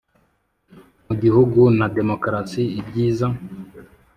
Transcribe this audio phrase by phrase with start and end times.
[1.05, 3.27] Mu gihugu na demokarasi ibyiza